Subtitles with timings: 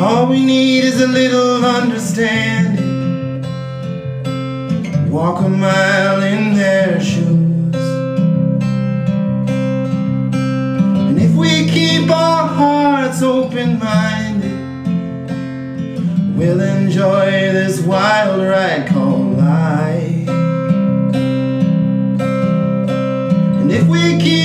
[0.00, 3.42] All we need is a little understanding.
[5.10, 7.74] Walk a mile in their shoes.
[11.08, 14.86] And if we keep our hearts open minded,
[16.36, 20.28] we'll enjoy this wild ride called life.
[23.58, 24.37] And if we keep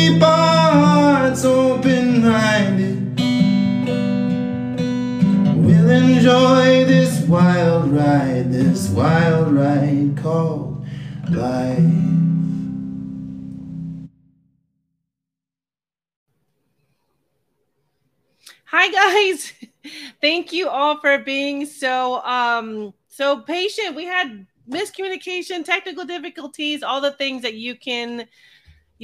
[6.23, 10.85] enjoy this wild ride, this wild ride called
[11.29, 11.83] life.
[18.63, 19.51] Hi guys.
[20.21, 23.93] Thank you all for being so um so patient.
[23.93, 28.29] We had miscommunication, technical difficulties, all the things that you can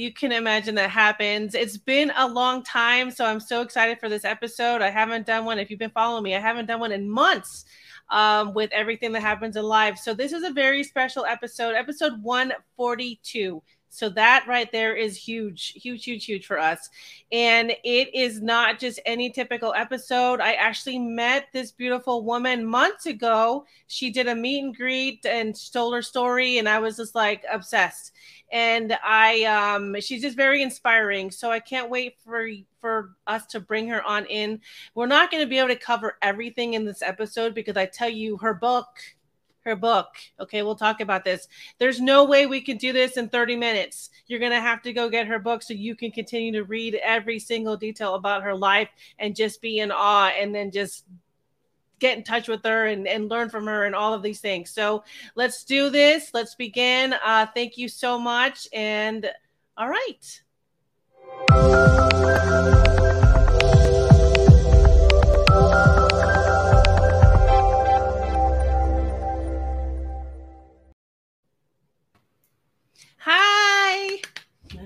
[0.00, 1.54] you can imagine that happens.
[1.54, 4.80] It's been a long time, so I'm so excited for this episode.
[4.80, 5.58] I haven't done one.
[5.58, 7.66] If you've been following me, I haven't done one in months
[8.08, 9.98] um, with everything that happens in live.
[9.98, 13.62] So this is a very special episode, episode 142.
[13.90, 16.88] So that right there is huge, huge, huge, huge for us.
[17.32, 20.40] And it is not just any typical episode.
[20.40, 23.66] I actually met this beautiful woman months ago.
[23.88, 27.44] She did a meet and greet and told her story, and I was just like
[27.50, 28.12] obsessed.
[28.52, 31.32] And I, um, she's just very inspiring.
[31.32, 32.48] So I can't wait for
[32.80, 34.60] for us to bring her on in.
[34.94, 38.08] We're not going to be able to cover everything in this episode because I tell
[38.08, 38.86] you, her book
[39.70, 40.08] her book.
[40.38, 41.48] Okay, we'll talk about this.
[41.78, 44.10] There's no way we can do this in 30 minutes.
[44.26, 46.96] You're going to have to go get her book so you can continue to read
[46.96, 51.04] every single detail about her life and just be in awe and then just
[52.00, 54.70] get in touch with her and, and learn from her and all of these things.
[54.70, 55.04] So
[55.36, 56.30] let's do this.
[56.34, 57.14] Let's begin.
[57.24, 58.66] Uh, thank you so much.
[58.72, 59.30] And
[59.76, 60.42] all right.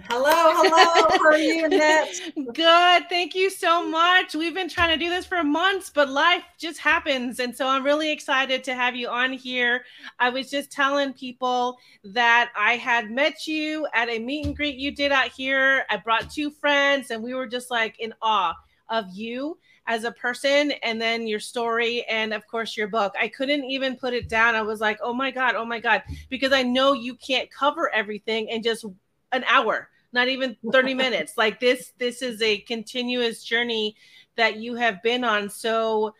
[0.09, 1.09] Hello, hello.
[1.19, 2.09] How are you, Annette?
[2.55, 3.09] Good.
[3.09, 4.35] Thank you so much.
[4.35, 7.41] We've been trying to do this for months, but life just happens.
[7.41, 9.85] And so I'm really excited to have you on here.
[10.19, 14.77] I was just telling people that I had met you at a meet and greet
[14.77, 15.85] you did out here.
[15.91, 18.55] I brought two friends, and we were just like in awe
[18.91, 23.15] of you as a person and then your story and of course your book.
[23.21, 24.55] I couldn't even put it down.
[24.55, 27.93] I was like, "Oh my god, oh my god," because I know you can't cover
[27.95, 28.85] everything in just
[29.33, 31.37] an hour, not even 30 minutes.
[31.37, 33.97] Like this this is a continuous journey
[34.37, 35.51] that you have been on.
[35.51, 36.15] So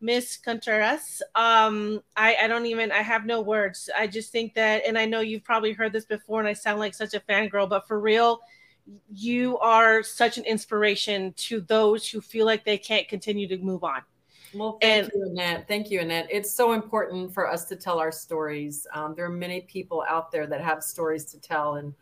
[0.00, 3.90] Miss Contreras, um, I, I don't even I have no words.
[3.96, 6.78] I just think that, and I know you've probably heard this before, and I sound
[6.78, 8.40] like such a fangirl, but for real,
[9.12, 13.82] you are such an inspiration to those who feel like they can't continue to move
[13.82, 14.02] on.
[14.54, 15.68] Well, thank and, you, Annette.
[15.68, 16.28] Thank you, Annette.
[16.30, 18.86] It's so important for us to tell our stories.
[18.94, 21.92] Um, there are many people out there that have stories to tell, and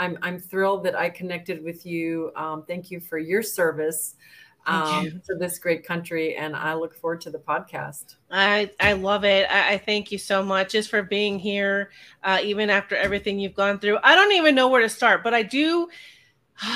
[0.00, 2.32] I'm I'm thrilled that I connected with you.
[2.34, 4.16] Um, thank you for your service
[4.66, 5.10] um, you.
[5.28, 8.16] to this great country, and I look forward to the podcast.
[8.30, 9.46] I I love it.
[9.50, 11.90] I, I thank you so much just for being here,
[12.24, 13.98] uh, even after everything you've gone through.
[14.02, 15.88] I don't even know where to start, but I do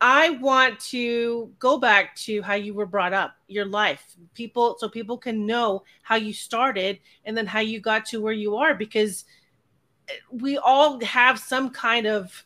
[0.00, 4.04] I want to go back to how you were brought up, your life,
[4.34, 8.32] people, so people can know how you started and then how you got to where
[8.32, 9.24] you are, because
[10.30, 12.44] we all have some kind of,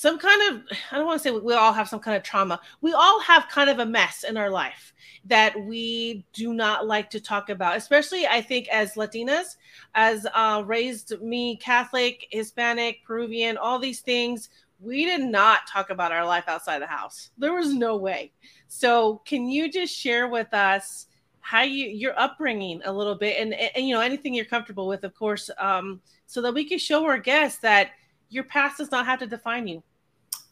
[0.00, 2.58] some kind of, I don't want to say we all have some kind of trauma.
[2.80, 4.94] We all have kind of a mess in our life
[5.26, 9.56] that we do not like to talk about, especially I think as Latinas,
[9.94, 14.48] as uh, raised me Catholic, Hispanic, Peruvian, all these things
[14.80, 17.28] we did not talk about our life outside the house.
[17.36, 18.32] There was no way.
[18.68, 21.08] So, can you just share with us
[21.40, 25.04] how you your upbringing a little bit, and, and you know anything you're comfortable with,
[25.04, 27.90] of course, um, so that we can show our guests that
[28.30, 29.82] your past does not have to define you.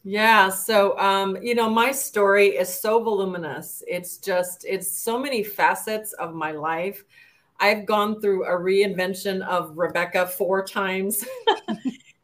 [0.03, 0.49] Yeah.
[0.49, 3.83] So, um, you know, my story is so voluminous.
[3.87, 7.03] It's just, it's so many facets of my life.
[7.59, 11.25] I've gone through a reinvention of Rebecca four times.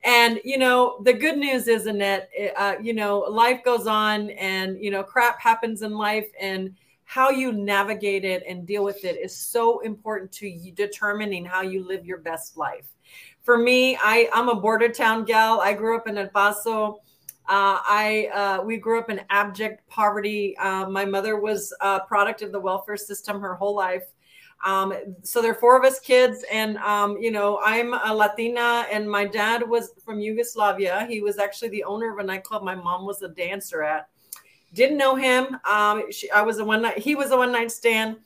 [0.05, 4.29] And you know, the good news is, Annette, eh, uh, you know, life goes on,
[4.29, 6.75] and you know, crap happens in life, and
[7.05, 11.83] how you navigate it and deal with it is so important to determining how you
[11.83, 12.87] live your best life.
[13.41, 15.59] For me, I, I'm a border town gal.
[15.59, 17.01] I grew up in El Paso.
[17.47, 20.57] Uh, I uh, we grew up in abject poverty.
[20.57, 24.05] Uh, my mother was a product of the welfare system her whole life.
[24.63, 28.85] Um, so there are four of us kids, and um, you know, I'm a Latina,
[28.91, 31.05] and my dad was from Yugoslavia.
[31.07, 34.09] He was actually the owner of a nightclub my mom was a dancer at.
[34.73, 35.57] Didn't know him.
[35.69, 36.97] Um, she, I was a one night.
[36.97, 38.17] He was a one night stand.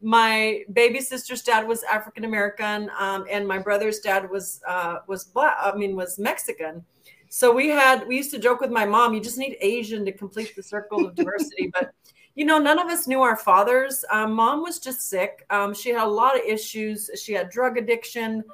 [0.00, 5.24] my baby sister's dad was African American, um, and my brother's dad was uh, was
[5.24, 5.56] black.
[5.60, 6.84] I mean, was Mexican.
[7.28, 10.12] So we had we used to joke with my mom, you just need Asian to
[10.12, 11.70] complete the circle of diversity.
[11.72, 11.92] but
[12.34, 14.04] you know, none of us knew our fathers.
[14.12, 15.44] Um, mom was just sick.
[15.50, 17.10] Um, she had a lot of issues.
[17.20, 18.44] She had drug addiction.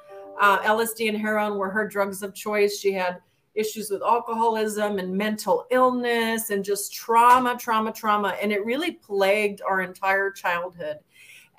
[0.41, 2.79] Uh, LSD and heroin were her drugs of choice.
[2.79, 3.19] She had
[3.53, 8.35] issues with alcoholism and mental illness and just trauma, trauma, trauma.
[8.41, 10.97] And it really plagued our entire childhood.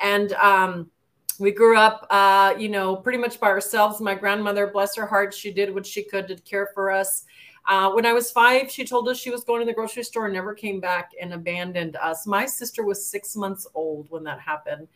[0.00, 0.90] And um,
[1.38, 4.00] we grew up, uh, you know, pretty much by ourselves.
[4.00, 7.24] My grandmother, bless her heart, she did what she could to care for us.
[7.68, 10.26] Uh, when I was five, she told us she was going to the grocery store
[10.26, 12.26] and never came back and abandoned us.
[12.26, 14.86] My sister was six months old when that happened.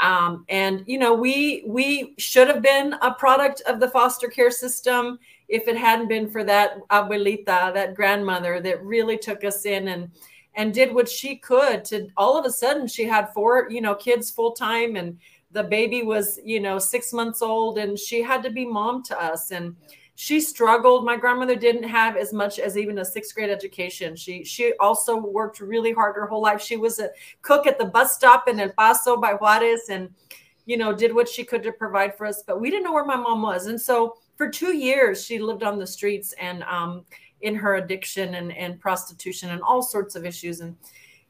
[0.00, 4.50] Um, and you know, we we should have been a product of the foster care
[4.50, 9.88] system if it hadn't been for that abuelita, that grandmother that really took us in
[9.88, 10.10] and
[10.54, 13.94] and did what she could to all of a sudden she had four, you know,
[13.94, 15.18] kids full time and
[15.52, 19.20] the baby was, you know, six months old and she had to be mom to
[19.20, 19.50] us.
[19.50, 19.74] And
[20.14, 21.04] she struggled.
[21.04, 24.14] My grandmother didn't have as much as even a sixth grade education.
[24.14, 26.60] She she also worked really hard her whole life.
[26.60, 27.08] She was a
[27.42, 30.10] cook at the bus stop in El Paso by Juarez and
[30.66, 32.42] you know did what she could to provide for us.
[32.46, 33.66] But we didn't know where my mom was.
[33.66, 37.04] And so for two years she lived on the streets and um
[37.40, 40.60] in her addiction and, and prostitution and all sorts of issues.
[40.60, 40.76] And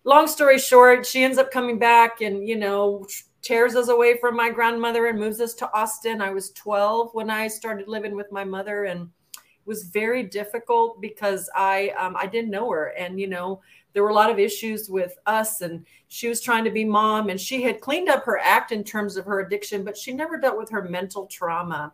[0.05, 3.07] long story short, she ends up coming back and, you know,
[3.43, 6.21] tears us away from my grandmother and moves us to Austin.
[6.21, 11.01] I was 12 when I started living with my mother and it was very difficult
[11.01, 13.61] because I um, I didn't know her and you know
[13.93, 17.29] there were a lot of issues with us and she was trying to be mom
[17.29, 20.39] and she had cleaned up her act in terms of her addiction but she never
[20.39, 21.93] dealt with her mental trauma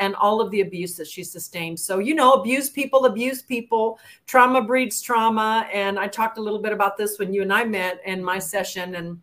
[0.00, 1.78] and all of the abuse that she sustained.
[1.78, 5.68] So, you know, abuse people, abuse people, trauma breeds trauma.
[5.72, 8.38] And I talked a little bit about this when you and I met in my
[8.38, 8.94] session.
[8.94, 9.20] And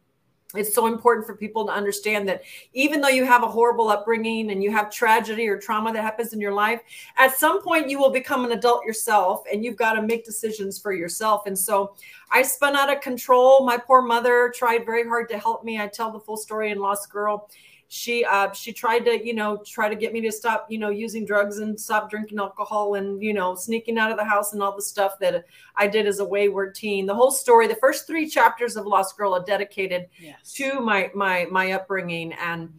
[0.55, 4.51] it's so important for people to understand that even though you have a horrible upbringing
[4.51, 6.81] and you have tragedy or trauma that happens in your life,
[7.17, 10.79] at some point you will become an adult yourself and you've got to make decisions
[10.79, 11.47] for yourself.
[11.47, 11.95] And so
[12.31, 13.65] I spun out of control.
[13.65, 15.81] My poor mother tried very hard to help me.
[15.81, 17.49] I tell the full story in Lost Girl
[17.89, 20.89] she uh, she tried to you know try to get me to stop you know
[20.89, 24.61] using drugs and stop drinking alcohol and you know sneaking out of the house and
[24.61, 25.45] all the stuff that
[25.75, 27.05] I did as a wayward teen.
[27.05, 30.53] The whole story, the first three chapters of Lost Girl are dedicated yes.
[30.53, 32.69] to my my my upbringing and.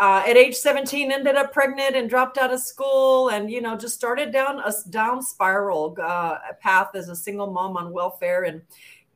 [0.00, 3.76] Uh, at age 17 ended up pregnant and dropped out of school and you know
[3.76, 8.62] just started down a down spiral uh, path as a single mom on welfare and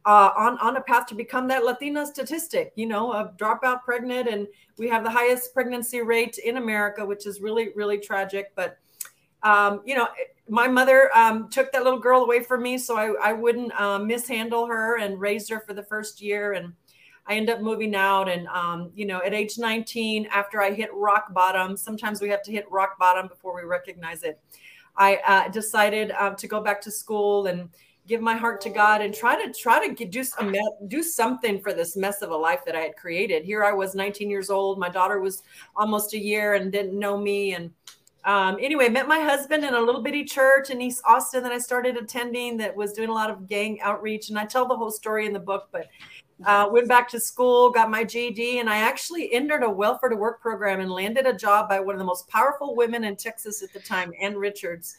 [0.07, 4.29] uh, on on a path to become that Latina statistic, you know, of dropout pregnant,
[4.29, 4.47] and
[4.79, 8.53] we have the highest pregnancy rate in America, which is really really tragic.
[8.55, 8.79] But
[9.43, 10.07] um, you know,
[10.49, 13.99] my mother um, took that little girl away from me, so I, I wouldn't uh,
[13.99, 16.73] mishandle her and raised her for the first year, and
[17.27, 18.29] I end up moving out.
[18.29, 22.43] And um, you know, at age 19, after I hit rock bottom, sometimes we have
[22.45, 24.39] to hit rock bottom before we recognize it.
[24.97, 27.69] I uh, decided um, to go back to school and
[28.07, 30.55] give my heart to God and try to try to do some
[30.89, 33.45] do something for this mess of a life that I had created.
[33.45, 34.79] Here I was 19 years old.
[34.79, 35.43] My daughter was
[35.75, 37.55] almost a year and didn't know me.
[37.55, 37.71] And
[38.25, 41.59] um, anyway, met my husband in a little bitty church in East Austin that I
[41.59, 44.31] started attending that was doing a lot of gang outreach.
[44.31, 45.87] And I tell the whole story in the book, but
[46.45, 50.17] uh, went back to school, got my GED, and I actually entered a welfare to
[50.17, 53.63] work program and landed a job by one of the most powerful women in Texas
[53.63, 54.97] at the time, Ann Richards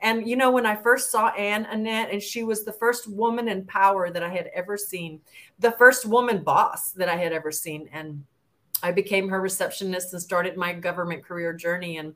[0.00, 3.48] and you know, when I first saw Ann Annette, and she was the first woman
[3.48, 5.20] in power that I had ever seen,
[5.58, 7.88] the first woman boss that I had ever seen.
[7.92, 8.24] And
[8.82, 11.98] I became her receptionist and started my government career journey.
[11.98, 12.14] And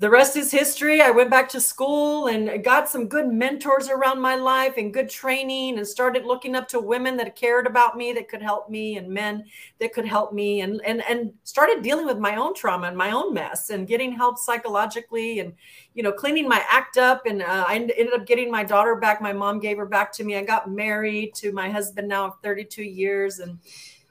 [0.00, 1.02] the rest is history.
[1.02, 5.10] I went back to school and got some good mentors around my life and good
[5.10, 8.96] training and started looking up to women that cared about me that could help me
[8.96, 9.44] and men
[9.80, 13.10] that could help me and and and started dealing with my own trauma and my
[13.10, 15.52] own mess and getting help psychologically and
[15.94, 19.20] you know cleaning my act up and uh, I ended up getting my daughter back.
[19.20, 20.36] My mom gave her back to me.
[20.36, 23.58] I got married to my husband now of 32 years and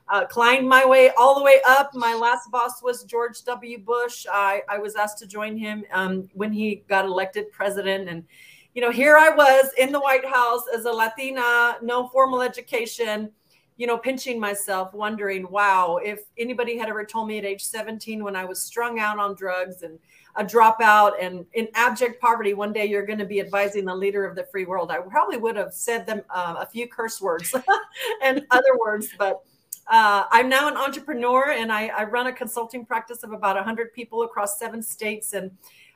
[0.10, 1.94] uh, climbed my way all the way up.
[1.94, 3.80] My last boss was George W.
[3.80, 4.26] Bush.
[4.32, 8.08] I, I was asked to join him um, when he got elected president.
[8.08, 8.24] And,
[8.74, 13.32] you know, here I was in the White House as a Latina, no formal education,
[13.76, 18.24] you know, pinching myself, wondering, wow, if anybody had ever told me at age 17
[18.24, 20.00] when I was strung out on drugs and
[20.36, 24.26] a dropout and in abject poverty, one day you're going to be advising the leader
[24.26, 27.54] of the free world, I probably would have said them uh, a few curse words
[28.24, 29.44] and other words, but
[29.90, 33.94] uh, I'm now an entrepreneur and I, I, run a consulting practice of about 100
[33.94, 35.34] people across seven states.
[35.34, 35.52] And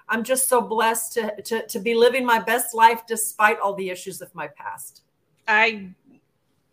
[0.08, 3.90] I'm just so blessed to, to, to be living my best life despite all the
[3.90, 5.02] issues of my past.
[5.48, 5.90] I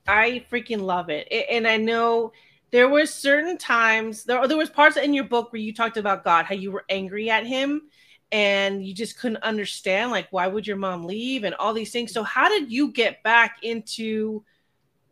[0.07, 1.27] I freaking love it.
[1.51, 2.33] And I know
[2.71, 6.25] there were certain times there, there was parts in your book where you talked about
[6.25, 7.83] god how you were angry at him
[8.31, 12.13] and you just couldn't understand like why would your mom leave and all these things
[12.13, 14.43] so how did you get back into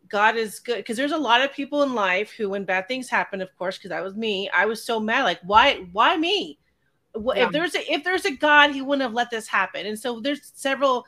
[0.08, 3.08] god is good because there's a lot of people in life who when bad things
[3.08, 6.58] happen of course because that was me i was so mad like why why me?
[7.14, 7.46] Yeah.
[7.46, 9.86] if there's a if there's a god he wouldn't have let this happen.
[9.86, 11.04] And so there's several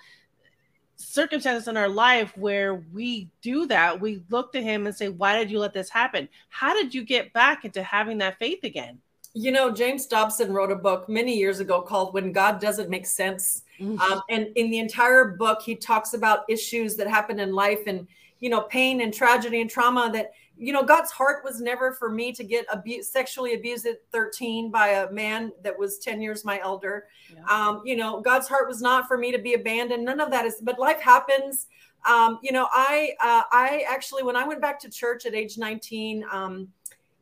[0.97, 4.01] circumstances in our life where we do that.
[4.01, 6.29] We look to him and say why did you let this happen?
[6.49, 8.99] How did you get back into having that faith again?
[9.35, 13.07] You know james dobson wrote a book many years ago called when god doesn't make
[13.07, 13.63] sense.
[13.79, 14.01] Mm-hmm.
[14.01, 18.09] um, and in the entire book he talks about issues that happen in life and
[18.41, 22.11] you know pain and tragedy and trauma that you know, God's heart was never for
[22.11, 26.45] me to get abused, sexually abused at 13 by a man that was 10 years
[26.45, 27.07] my elder.
[27.33, 27.45] Yeah.
[27.49, 30.05] Um, you know, God's heart was not for me to be abandoned.
[30.05, 31.69] None of that is, but life happens.
[32.09, 35.59] Um, you know, I, uh, I actually, when I went back to church at age
[35.59, 36.69] 19, um,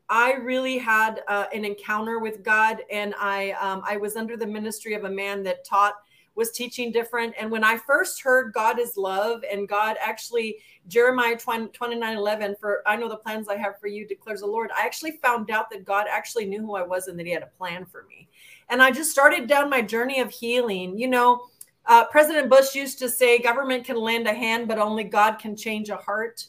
[0.08, 4.46] I really had uh, an encounter with God, and I, um, I was under the
[4.46, 5.94] ministry of a man that taught
[6.36, 7.34] was teaching different.
[7.40, 12.56] And when I first heard God is love and God actually, Jeremiah 20, 29 11,
[12.60, 15.50] for I know the plans I have for you, declares the Lord, I actually found
[15.50, 18.04] out that God actually knew who I was and that He had a plan for
[18.04, 18.28] me.
[18.68, 20.98] And I just started down my journey of healing.
[20.98, 21.46] You know,
[21.86, 25.56] uh, President Bush used to say, government can lend a hand, but only God can
[25.56, 26.44] change a heart.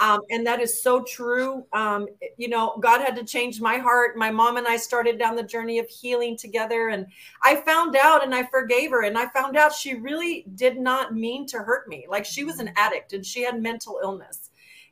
[0.00, 1.64] Um, and that is so true.
[1.72, 4.16] Um, you know, God had to change my heart.
[4.16, 6.88] My mom and I started down the journey of healing together.
[6.88, 7.06] And
[7.42, 9.02] I found out and I forgave her.
[9.02, 12.06] And I found out she really did not mean to hurt me.
[12.08, 14.50] Like she was an addict and she had mental illness.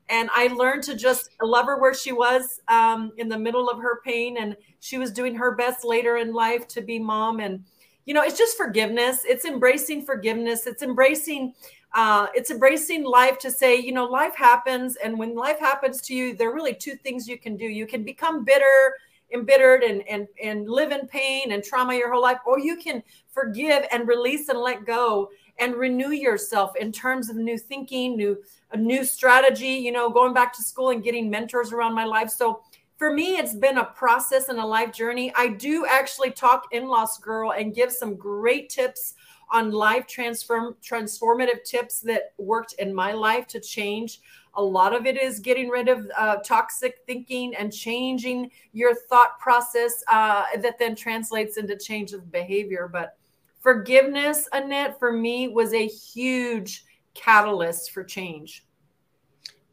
[0.09, 3.79] And I learned to just love her where she was um, in the middle of
[3.79, 4.37] her pain.
[4.39, 7.41] And she was doing her best later in life to be mom.
[7.41, 7.65] And,
[8.07, 9.21] you know, it's just forgiveness.
[9.25, 10.67] It's embracing forgiveness.
[10.67, 11.55] It's embracing
[11.93, 14.97] uh, it's embracing life to say, you know, life happens.
[14.97, 17.67] And when life happens to you, there are really two things you can do.
[17.67, 18.95] You can become bitter,
[19.33, 23.03] embittered, and, and, and live in pain and trauma your whole life, or you can
[23.33, 28.39] forgive and release and let go and renew yourself in terms of new thinking, new,
[28.73, 32.31] a new strategy, you know, going back to school and getting mentors around my life.
[32.31, 32.63] So,
[32.97, 35.33] for me, it's been a process and a life journey.
[35.35, 39.15] I do actually talk in Lost Girl and give some great tips
[39.51, 44.21] on life transform transformative tips that worked in my life to change.
[44.55, 49.39] A lot of it is getting rid of uh, toxic thinking and changing your thought
[49.39, 52.89] process uh, that then translates into change of behavior.
[52.93, 53.17] But
[53.61, 58.65] forgiveness, Annette, for me was a huge catalyst for change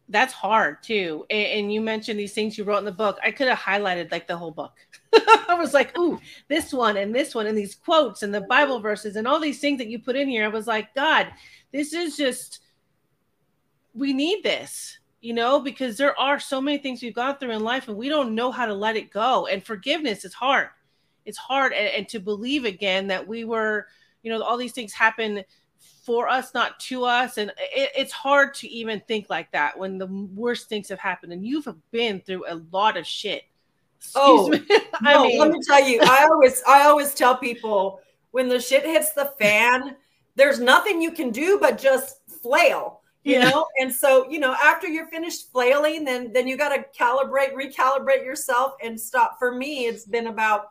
[0.09, 1.25] that's hard too.
[1.29, 3.17] And, and, you mentioned these things you wrote in the book.
[3.23, 4.73] I could have highlighted like the whole book.
[5.13, 8.79] I was like, ooh, this one and this one and these quotes and the Bible
[8.79, 10.45] verses and all these things that you put in here.
[10.45, 11.27] I was like, God,
[11.71, 12.61] this is just
[13.93, 17.63] we need this, you know, because there are so many things we've gone through in
[17.63, 19.47] life and we don't know how to let it go.
[19.47, 20.69] And forgiveness is hard.
[21.25, 23.87] It's hard and, and to believe again that we were,
[24.23, 25.43] you know, all these things happen
[25.79, 27.37] for us, not to us.
[27.37, 31.33] And it, it's hard to even think like that when the worst things have happened
[31.33, 33.43] and you've been through a lot of shit.
[33.97, 34.61] Excuse oh, me.
[35.01, 38.59] I no, mean, let me tell you, I always, I always tell people when the
[38.59, 39.95] shit hits the fan,
[40.35, 43.49] there's nothing you can do but just flail you yeah.
[43.49, 47.53] know and so you know after you're finished flailing then then you got to calibrate
[47.53, 50.69] recalibrate yourself and stop for me it's been about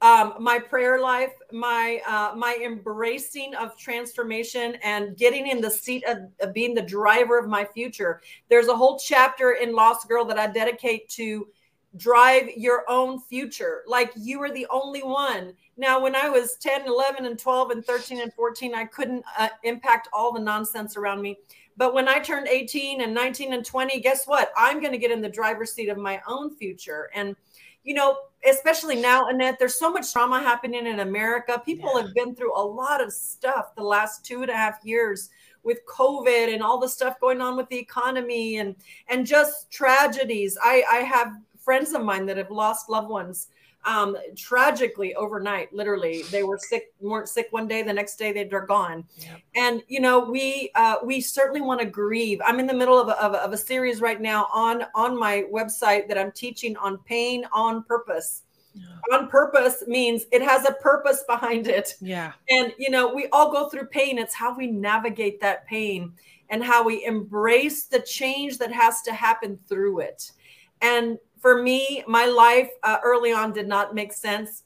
[0.00, 6.04] um, my prayer life, my uh, my embracing of transformation, and getting in the seat
[6.04, 8.20] of, of, being the driver of my future.
[8.50, 11.48] There's a whole chapter in Lost Girl that I dedicate to
[11.96, 13.82] drive your own future.
[13.86, 15.54] Like you are the only one.
[15.76, 19.48] Now, when I was 10, 11, and 12, and 13, and 14, I couldn't uh,
[19.62, 21.38] impact all the nonsense around me.
[21.76, 24.52] But when I turned 18 and 19 and 20, guess what?
[24.56, 27.10] I'm going to get in the driver's seat of my own future.
[27.14, 27.34] And
[27.84, 28.16] you know,
[28.48, 31.60] especially now, Annette, there's so much trauma happening in America.
[31.64, 32.02] People yeah.
[32.02, 35.30] have been through a lot of stuff the last two and a half years
[35.62, 38.76] with COVID and all the stuff going on with the economy and
[39.08, 40.56] and just tragedies.
[40.62, 43.48] I, I have friends of mine that have lost loved ones
[43.84, 45.72] um, tragically overnight.
[45.72, 49.04] Literally, they were sick, weren't sick one day, the next day they're gone.
[49.54, 52.40] And you know, we uh, we certainly want to grieve.
[52.46, 55.18] I'm in the middle of a, of a, of a series right now on on
[55.18, 58.42] my website that I'm teaching on pain on purpose.
[58.74, 59.16] Yeah.
[59.16, 61.94] On purpose means it has a purpose behind it.
[62.00, 62.32] Yeah.
[62.50, 64.18] And you know, we all go through pain.
[64.18, 66.12] It's how we navigate that pain
[66.50, 70.32] and how we embrace the change that has to happen through it.
[70.82, 74.62] And for me, my life uh, early on did not make sense.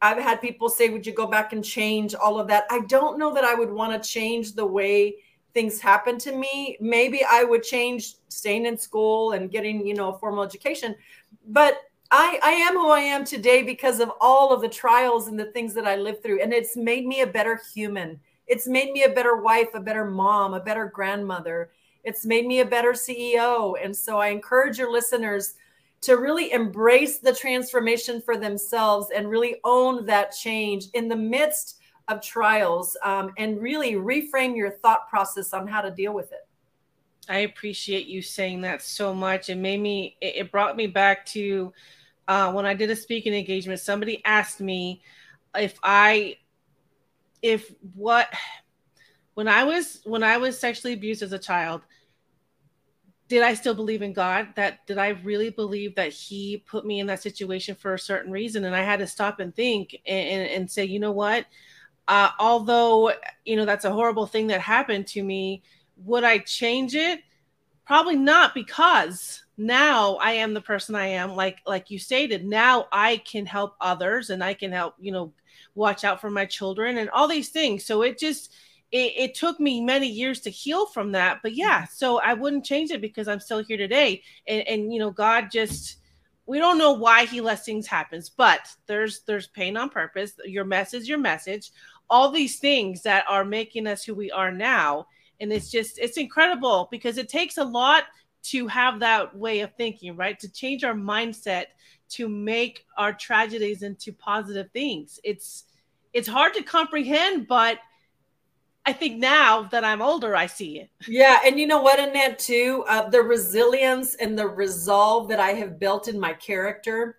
[0.00, 2.66] I've had people say, Would you go back and change all of that?
[2.70, 5.16] I don't know that I would want to change the way
[5.54, 10.14] things happen to me, maybe I would change staying in school and getting, you know,
[10.14, 10.94] a formal education.
[11.48, 11.78] But
[12.12, 15.46] I, I am who I am today because of all of the trials and the
[15.46, 16.42] things that I lived through.
[16.42, 18.20] And it's made me a better human.
[18.46, 21.72] It's made me a better wife, a better mom, a better grandmother.
[22.04, 23.74] It's made me a better CEO.
[23.82, 25.54] And so I encourage your listeners
[26.02, 31.78] to really embrace the transformation for themselves and really own that change in the midst
[32.08, 36.46] of trials um, and really reframe your thought process on how to deal with it.
[37.28, 39.50] I appreciate you saying that so much.
[39.50, 41.72] It made me, it brought me back to
[42.26, 43.78] uh, when I did a speaking engagement.
[43.78, 45.02] Somebody asked me
[45.54, 46.38] if I,
[47.42, 48.28] if what,
[49.34, 51.82] when I was when I was sexually abused as a child,
[53.30, 54.48] did I still believe in God?
[54.56, 58.32] That did I really believe that He put me in that situation for a certain
[58.32, 58.64] reason?
[58.64, 61.46] And I had to stop and think and, and, and say, you know what?
[62.08, 63.12] Uh, although
[63.44, 65.62] you know that's a horrible thing that happened to me,
[66.04, 67.20] would I change it?
[67.86, 71.36] Probably not, because now I am the person I am.
[71.36, 75.32] Like like you stated, now I can help others and I can help you know
[75.76, 77.84] watch out for my children and all these things.
[77.84, 78.52] So it just
[78.92, 81.92] it, it, took me many years to heal from that but yeah mm-hmm.
[81.92, 84.22] so i wouldn't change it because i'm still here today.
[84.46, 85.98] And, and you know god just
[86.50, 90.32] we don't know why he lets things happen but there's there's pain on purpose.
[90.44, 91.70] Your message your message.
[92.08, 95.06] All these things that are making us who we are now.
[95.38, 98.04] And it's just it's incredible because it takes a lot
[98.42, 100.40] to have that way of thinking right?
[100.40, 101.66] To change our mindset
[102.10, 105.20] to make our tragedies into positive things.
[105.22, 105.66] It's
[106.12, 107.78] it's hard to comprehend but
[108.86, 110.90] I think now that I'm older, I see it.
[111.06, 111.40] Yeah.
[111.44, 112.84] And you know what, Annette, too?
[112.88, 117.18] Uh, the resilience and the resolve that I have built in my character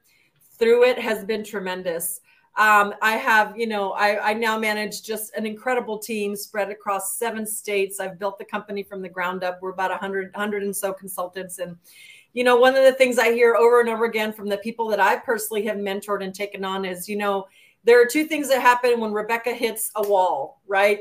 [0.58, 2.20] through it has been tremendous.
[2.58, 7.18] Um, I have, you know, I, I now manage just an incredible team spread across
[7.18, 8.00] seven states.
[8.00, 9.60] I've built the company from the ground up.
[9.62, 11.60] We're about 100, 100 and so consultants.
[11.60, 11.78] And,
[12.34, 14.88] you know, one of the things I hear over and over again from the people
[14.90, 17.48] that I personally have mentored and taken on is, you know,
[17.84, 21.00] there are two things that happen when Rebecca hits a wall, right?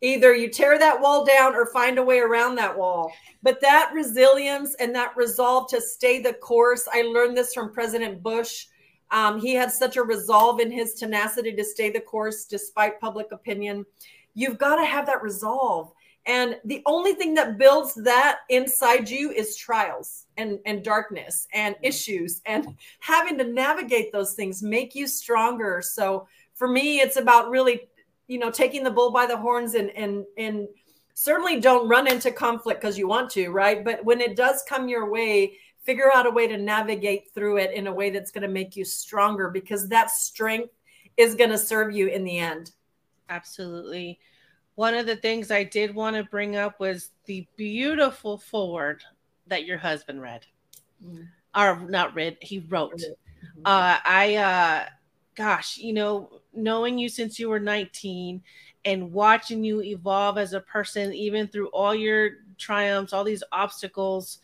[0.00, 3.12] Either you tear that wall down or find a way around that wall.
[3.42, 8.22] But that resilience and that resolve to stay the course, I learned this from President
[8.22, 8.66] Bush.
[9.10, 13.32] Um, he had such a resolve in his tenacity to stay the course despite public
[13.32, 13.86] opinion.
[14.34, 15.92] You've got to have that resolve.
[16.26, 21.74] And the only thing that builds that inside you is trials and, and darkness and
[21.82, 25.80] issues and having to navigate those things make you stronger.
[25.80, 27.88] So for me, it's about really
[28.28, 30.68] you know taking the bull by the horns and and and
[31.14, 33.84] certainly don't run into conflict because you want to right?
[33.84, 37.72] But when it does come your way figure out a way to navigate through it
[37.72, 40.74] in a way that's going to make you stronger because that strength
[41.16, 42.72] is going to serve you in the end.
[43.30, 44.20] Absolutely.
[44.74, 49.02] One of the things i did want to bring up was the beautiful foreword
[49.46, 50.44] that your husband read.
[51.04, 51.28] Mm.
[51.56, 52.92] or not read he wrote.
[52.98, 53.62] Mm-hmm.
[53.64, 54.88] uh, i uh
[55.36, 58.42] gosh you know knowing you since you were 19
[58.84, 64.38] and watching you evolve as a person, even through all your triumphs, all these obstacles,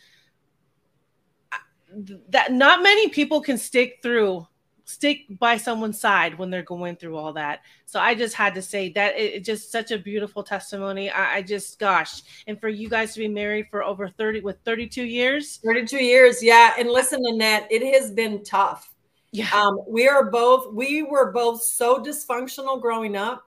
[2.28, 4.46] that not many people can stick through
[4.84, 7.60] stick by someone's side when they're going through all that.
[7.86, 11.10] So I just had to say that it's it just such a beautiful testimony.
[11.10, 14.58] I, I, just, gosh, and for you guys to be married for over 30 with
[14.64, 15.58] 32 years.
[15.64, 16.42] 32 years.
[16.42, 16.74] Yeah.
[16.78, 18.93] And listen, Annette, it has been tough.
[19.34, 19.50] Yeah.
[19.52, 23.42] Um, we are both, we were both so dysfunctional growing up.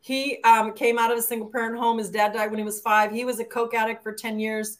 [0.00, 1.98] He um, came out of a single parent home.
[1.98, 3.12] His dad died when he was five.
[3.12, 4.78] He was a coke addict for 10 years.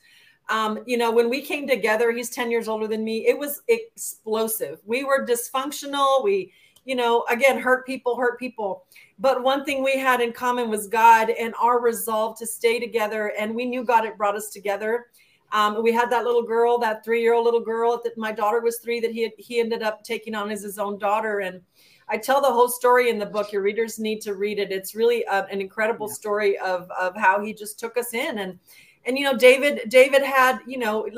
[0.49, 3.25] Um, you know, when we came together, he's 10 years older than me.
[3.29, 4.81] It was explosive.
[4.85, 6.25] We were dysfunctional.
[6.25, 6.53] We,
[6.85, 8.85] you know, again, hurt people, hurt people.
[9.21, 13.33] But one thing we had in common was God and our resolve to stay together.
[13.39, 15.07] And we knew God had brought us together.
[15.53, 19.01] Um, we had that little girl, that three-year-old little girl that my daughter was three
[19.01, 21.41] that he had, he ended up taking on as his own daughter.
[21.41, 21.63] And
[22.09, 23.53] I tell the whole story in the book.
[23.53, 24.73] Your readers need to read it.
[24.73, 26.15] It's really a, an incredible yeah.
[26.15, 28.59] story of of how he just took us in and
[29.05, 31.09] and you know David David had you know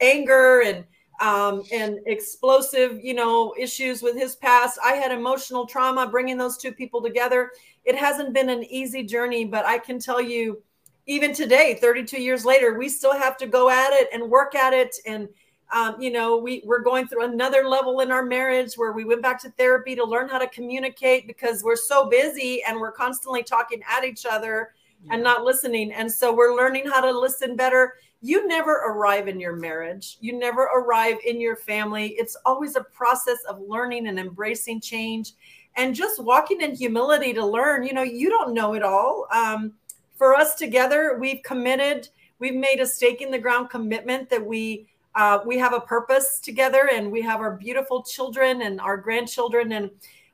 [0.00, 0.84] anger and
[1.20, 4.78] um, and explosive you know issues with his past.
[4.84, 6.06] I had emotional trauma.
[6.06, 7.50] Bringing those two people together,
[7.84, 10.62] it hasn't been an easy journey, but I can tell you
[11.08, 14.72] even today 32 years later we still have to go at it and work at
[14.72, 14.94] it.
[15.06, 15.28] And
[15.74, 19.22] um, you know we, we're going through another level in our marriage where we went
[19.22, 23.42] back to therapy to learn how to communicate because we're so busy and we're constantly
[23.42, 25.14] talking at each other yeah.
[25.14, 25.92] and not listening.
[25.92, 27.94] And so we're learning how to listen better.
[28.20, 30.18] You never arrive in your marriage.
[30.20, 32.08] You never arrive in your family.
[32.18, 35.32] It's always a process of learning and embracing change
[35.76, 39.26] and just walking in humility to learn you know you don't know it all.
[39.32, 39.72] Um,
[40.18, 42.08] for us together, we've committed,
[42.40, 46.38] we've made a stake in the ground commitment that we uh, we have a purpose
[46.38, 49.90] together and we have our beautiful children and our grandchildren and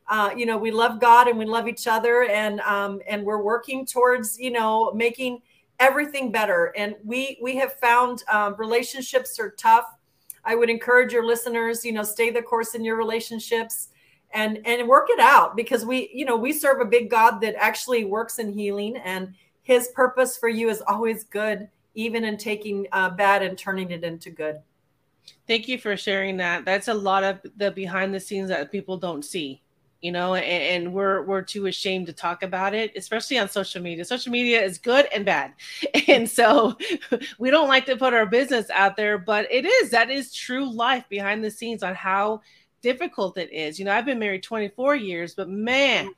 [0.09, 3.43] uh, you know we love god and we love each other and um, and we're
[3.43, 5.41] working towards you know making
[5.81, 6.73] everything better.
[6.77, 9.87] And we we have found um, relationships are tough.
[10.45, 13.89] I would encourage your listeners you know stay the course in your relationships
[14.33, 17.55] and and work it out because we you know we serve a big god that
[17.57, 22.87] actually works in healing and his purpose for you is always good even in taking
[22.93, 24.63] uh, bad and turning it into good
[25.47, 26.65] Thank you for sharing that.
[26.65, 29.63] That's a lot of the behind the scenes that people don't see,
[30.01, 33.83] you know, and, and, we're we're too ashamed to talk about it, especially on social
[33.83, 34.05] media.
[34.05, 35.53] Social media is good and bad.
[36.09, 36.77] And so
[37.39, 40.71] we don't like to put our business out there, but it is that is true
[40.71, 42.41] life behind the scenes on how
[42.83, 43.79] difficult it is.
[43.79, 46.15] You know, I've been married 24 years, but man,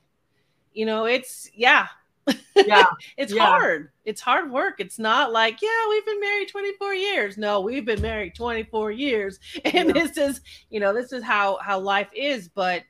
[0.73, 1.87] you know, it's yeah,
[2.55, 2.85] yeah.
[3.17, 3.45] It's yeah.
[3.45, 3.91] hard.
[4.05, 4.75] It's hard work.
[4.79, 7.37] It's not like yeah we've been married 24 years.
[7.37, 9.39] No we've been married 24 years.
[9.65, 9.93] And yeah.
[9.93, 12.49] this is you know this is how how life is.
[12.49, 12.83] But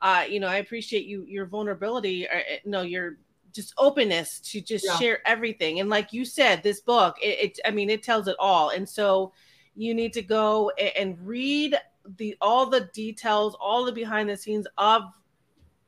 [0.00, 3.16] uh you know i appreciate you your vulnerability or, uh, uh, no your
[3.52, 4.96] just openness to just yeah.
[4.96, 5.80] share everything.
[5.80, 8.70] And like you said this book it, it i mean it tells it all.
[8.70, 9.32] And so
[9.74, 11.76] you need to go and read
[12.16, 15.02] the all the details all the behind the scenes of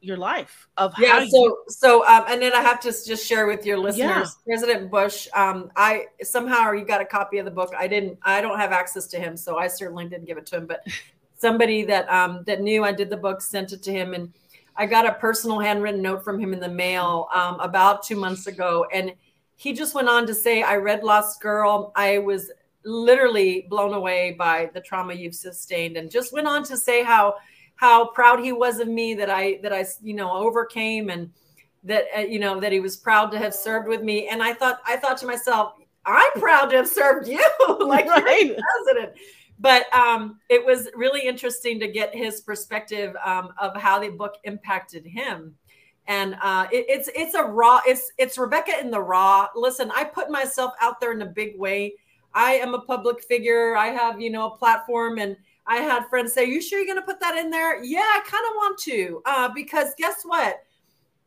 [0.02, 3.46] your life of yeah so you- so um and then i have to just share
[3.46, 4.24] with your listeners Yeah.
[4.46, 8.40] president bush um i somehow you got a copy of the book i didn't i
[8.40, 10.82] don't have access to him so i certainly didn't give it to him but
[11.36, 14.32] somebody that um that knew i did the book sent it to him and
[14.76, 18.46] i got a personal handwritten note from him in the mail um about two months
[18.46, 19.12] ago and
[19.56, 22.50] he just went on to say i read lost girl i was
[22.84, 27.34] literally blown away by the trauma you've sustained and just went on to say how
[27.80, 31.30] how proud he was of me that I that I you know overcame and
[31.82, 34.28] that uh, you know that he was proud to have served with me.
[34.28, 35.72] And I thought I thought to myself
[36.04, 37.42] I'm proud to have served you.
[37.80, 38.46] Like Right.
[38.48, 39.16] you're president.
[39.58, 44.34] But um, it was really interesting to get his perspective um, of how the book
[44.44, 45.54] impacted him.
[46.06, 49.48] And uh, it, it's it's a raw it's it's Rebecca in the raw.
[49.56, 51.94] Listen I put myself out there in a big way.
[52.34, 53.74] I am a public figure.
[53.74, 55.34] I have you know a platform and
[55.70, 58.20] I had friends say, "You sure you're going to put that in there?" Yeah, I
[58.26, 60.56] kind of want to, uh, because guess what?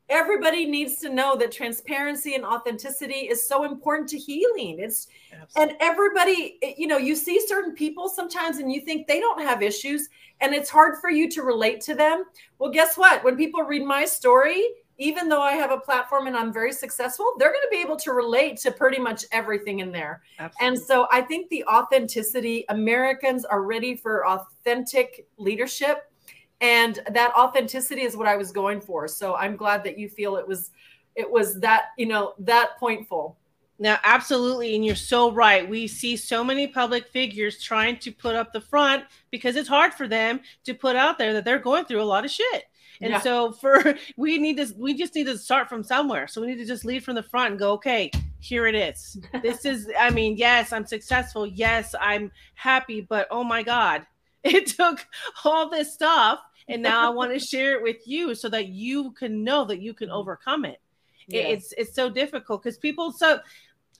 [0.09, 4.79] Everybody needs to know that transparency and authenticity is so important to healing.
[4.79, 5.07] It's
[5.55, 9.63] and everybody, you know, you see certain people sometimes, and you think they don't have
[9.63, 10.09] issues,
[10.41, 12.25] and it's hard for you to relate to them.
[12.59, 13.23] Well, guess what?
[13.23, 14.61] When people read my story,
[14.97, 17.97] even though I have a platform and I'm very successful, they're going to be able
[17.97, 20.21] to relate to pretty much everything in there.
[20.39, 20.67] Absolutely.
[20.67, 26.11] And so I think the authenticity, Americans are ready for authentic leadership.
[26.61, 29.07] And that authenticity is what I was going for.
[29.07, 30.71] So I'm glad that you feel it was
[31.15, 33.37] it was that, you know, that pointful.
[33.79, 35.67] Now, absolutely, and you're so right.
[35.67, 39.93] We see so many public figures trying to put up the front because it's hard
[39.93, 42.65] for them to put out there that they're going through a lot of shit.
[43.01, 43.19] And Yeah.
[43.19, 46.27] so for we need to we just need to start from somewhere.
[46.27, 49.19] So we need to just lead from the front and go, okay, here it is.
[49.41, 51.45] This is I mean, yes, I'm successful.
[51.47, 54.05] Yes, I'm happy, but oh my god,
[54.43, 55.05] it took
[55.43, 59.11] all this stuff and now I want to share it with you so that you
[59.11, 60.17] can know that you can mm-hmm.
[60.17, 60.79] overcome it.
[61.27, 61.51] It- Yes.
[61.51, 63.39] It's it's so difficult because people so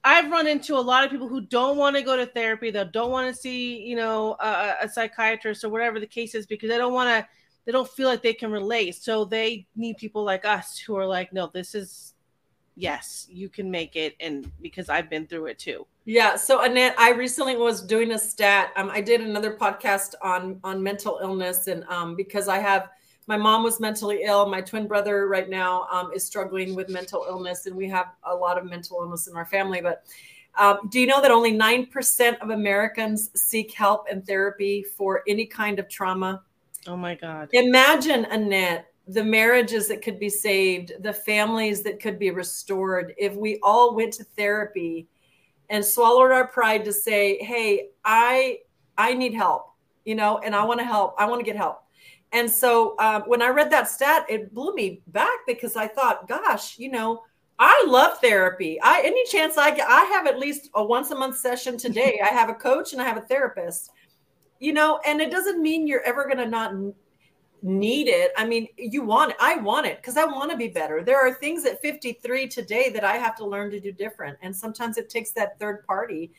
[0.04, 2.92] I've run into a lot of people who don't want to go to therapy, that
[2.92, 6.70] don't want to see, you know, a, a psychiatrist or whatever the case is because
[6.70, 7.28] they don't want to,
[7.66, 8.96] they don't feel like they can relate.
[8.96, 12.14] So they need people like us who are like, no, this is,
[12.76, 14.16] yes, you can make it.
[14.20, 15.88] And because I've been through it too.
[16.06, 16.36] Yeah.
[16.36, 18.74] So Annette, I recently was doing a stat.
[18.76, 22.90] Um, I did another podcast on on mental illness, and um, because I have
[23.26, 27.26] my mom was mentally ill, my twin brother right now um, is struggling with mental
[27.30, 29.80] illness, and we have a lot of mental illness in our family.
[29.80, 30.04] But
[30.60, 35.24] um, do you know that only nine percent of Americans seek help and therapy for
[35.26, 36.44] any kind of trauma?
[36.88, 37.50] Oh my God.
[37.54, 43.36] Imagine, Annette, the marriages that could be saved, the families that could be restored if
[43.36, 45.08] we all went to therapy
[45.70, 48.60] and swallowed our pride to say, "Hey, I
[48.98, 49.74] I need help,"
[50.06, 51.16] you know, and I want to help.
[51.18, 51.84] I want to get help.
[52.32, 56.28] And so um, when I read that stat, it blew me back because I thought,
[56.28, 57.24] "Gosh, you know."
[57.60, 58.80] I love therapy.
[58.82, 62.20] I any chance I get, I have at least a once a month session today.
[62.22, 63.92] I have a coach and I have a therapist.
[64.64, 66.74] You know, and it doesn't mean you're ever going to not
[67.62, 68.32] need it.
[68.38, 69.38] I mean, you want it.
[69.40, 71.04] I want it because I want to be better.
[71.04, 74.38] There are things at 53 today that I have to learn to do different.
[74.42, 76.32] And sometimes it takes that third party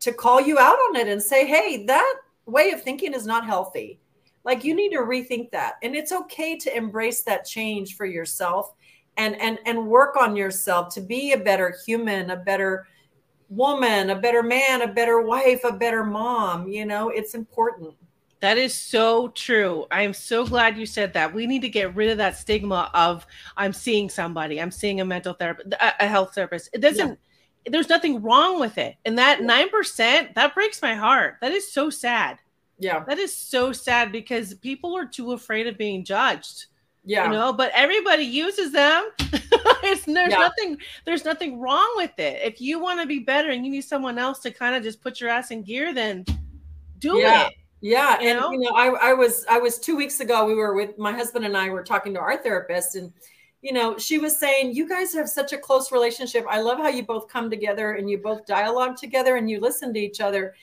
[0.00, 2.14] to call you out on it and say, hey, that
[2.46, 3.98] way of thinking is not healthy.
[4.44, 5.74] Like you need to rethink that.
[5.82, 8.74] And it's okay to embrace that change for yourself
[9.16, 12.86] and and and work on yourself to be a better human a better
[13.54, 17.94] woman a better man a better wife a better mom you know it's important
[18.42, 19.86] that is so true.
[19.92, 21.32] I'm so glad you said that.
[21.32, 23.24] We need to get rid of that stigma of
[23.56, 26.68] I'm seeing somebody, I'm seeing a mental therapist, a health therapist.
[26.72, 27.20] It doesn't
[27.64, 27.70] yeah.
[27.70, 28.96] there's nothing wrong with it.
[29.04, 31.36] And that 9%, that breaks my heart.
[31.40, 32.38] That is so sad.
[32.80, 33.04] Yeah.
[33.06, 36.66] That is so sad because people are too afraid of being judged.
[37.04, 37.26] Yeah.
[37.26, 39.10] You know, but everybody uses them.
[39.82, 40.26] there's yeah.
[40.26, 42.40] nothing there's nothing wrong with it.
[42.44, 45.02] If you want to be better and you need someone else to kind of just
[45.02, 46.24] put your ass in gear, then
[46.98, 47.48] do yeah.
[47.48, 47.54] it.
[47.80, 48.52] Yeah, and know?
[48.52, 50.46] you know, I, I was I was two weeks ago.
[50.46, 53.12] We were with my husband and I were talking to our therapist, and
[53.60, 56.46] you know, she was saying, "You guys have such a close relationship.
[56.48, 59.92] I love how you both come together and you both dialogue together and you listen
[59.94, 60.54] to each other."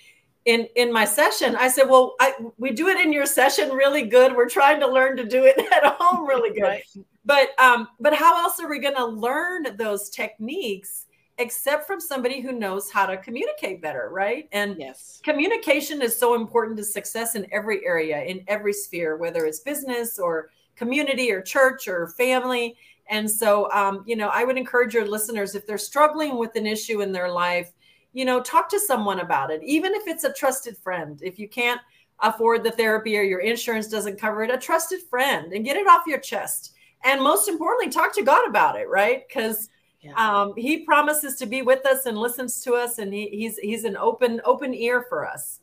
[0.49, 4.03] In in my session, I said, "Well, I, we do it in your session really
[4.03, 4.35] good.
[4.35, 6.83] We're trying to learn to do it at home really good." Right.
[7.23, 11.05] But um, but how else are we going to learn those techniques?
[11.39, 14.49] except from somebody who knows how to communicate better, right?
[14.51, 19.45] And yes, communication is so important to success in every area, in every sphere, whether
[19.45, 22.75] it's business or community or church or family.
[23.07, 26.67] And so, um, you know, I would encourage your listeners if they're struggling with an
[26.67, 27.71] issue in their life,
[28.13, 31.19] you know, talk to someone about it, even if it's a trusted friend.
[31.23, 31.81] If you can't
[32.21, 35.87] afford the therapy or your insurance doesn't cover it, a trusted friend and get it
[35.87, 36.73] off your chest.
[37.03, 39.27] And most importantly, talk to God about it, right?
[39.27, 39.69] Because
[40.01, 40.13] yeah.
[40.13, 43.83] Um, he promises to be with us and listens to us, and he, he's he's
[43.83, 45.59] an open open ear for us.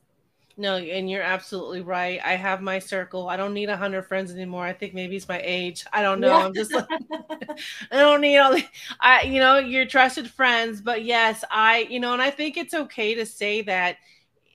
[0.59, 2.19] No, and you're absolutely right.
[2.25, 3.29] I have my circle.
[3.29, 4.65] I don't need a hundred friends anymore.
[4.65, 5.85] I think maybe it's my age.
[5.93, 6.29] I don't know.
[6.29, 6.47] Yeah.
[6.47, 6.87] I'm just like,
[7.93, 8.65] I don't need all the,
[9.01, 10.81] I, you know, your trusted friends.
[10.81, 13.99] But yes, I, you know, and I think it's okay to say that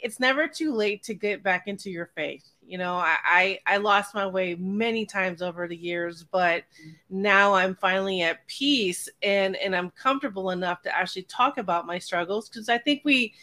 [0.01, 2.47] it's never too late to get back into your faith.
[2.65, 6.63] You know, I, I, I lost my way many times over the years, but
[7.11, 11.99] now I'm finally at peace and and I'm comfortable enough to actually talk about my
[11.99, 13.33] struggles because I think we,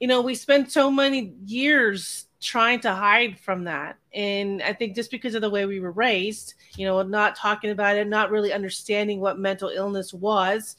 [0.00, 3.98] you know, we spent so many years trying to hide from that.
[4.14, 7.70] And I think just because of the way we were raised, you know, not talking
[7.70, 10.76] about it, not really understanding what mental illness was,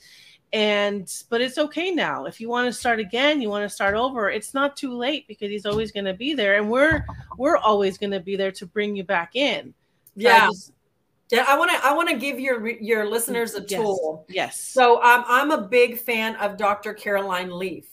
[0.51, 2.25] and but it's okay now.
[2.25, 5.25] If you want to start again you want to start over it's not too late
[5.27, 6.57] because he's always going to be there.
[6.57, 7.05] And we're
[7.37, 9.73] we're always going to be there to bring you back in.
[10.15, 10.47] Yeah.
[10.47, 10.73] just,
[11.31, 14.25] yeah i want to i want to give your your listeners a tool.
[14.27, 14.59] yes, yes.
[14.59, 17.90] so um, i'm a big fan of dr caroline leaf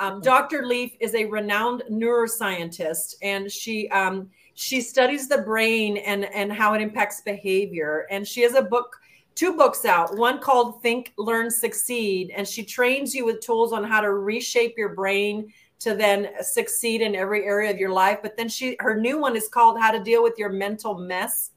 [0.00, 4.28] um, dr leaf is a renowned neuroscientist and she um,
[4.60, 8.06] she studies the brain and and how it impacts behavior.
[8.10, 8.94] And she has a book
[9.34, 12.30] two books out one called think learn succeed.
[12.36, 17.00] And she trains you with tools on how to reshape your brain to then succeed
[17.00, 18.18] in every area of your life.
[18.20, 21.52] But then she her new one is called how to deal with your mental mess.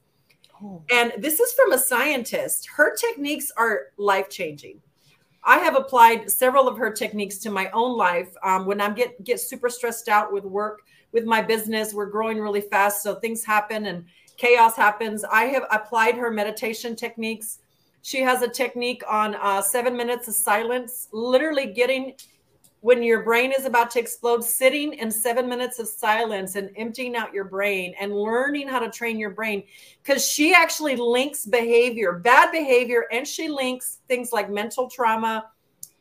[0.62, 0.82] Oh.
[0.90, 2.68] and this is from a scientist.
[2.74, 4.80] Her techniques are life changing
[5.44, 8.34] i have applied several of her techniques to my own life.
[8.42, 12.40] Um, when i'm get get super stressed out with work with my business we're growing
[12.40, 14.04] really fast so things happen and
[14.36, 15.24] chaos happens.
[15.24, 17.60] I have applied her meditation techniques.
[18.02, 22.14] She has a technique on uh, seven minutes of silence, literally getting
[22.84, 27.16] when your brain is about to explode, sitting in seven minutes of silence and emptying
[27.16, 29.62] out your brain and learning how to train your brain.
[30.02, 35.46] Because she actually links behavior, bad behavior, and she links things like mental trauma,